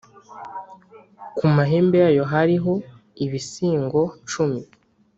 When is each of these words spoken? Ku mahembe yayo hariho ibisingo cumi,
Ku 1.37 1.45
mahembe 1.55 1.95
yayo 2.03 2.23
hariho 2.31 2.71
ibisingo 3.25 4.01
cumi, 4.29 4.61